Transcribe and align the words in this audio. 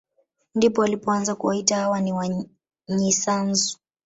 Ndipo 0.55 0.81
walipoanza 0.81 1.35
kuwaita 1.35 1.75
hawa 1.75 2.01
ni 2.01 2.13
wanyisanzu 2.87 3.77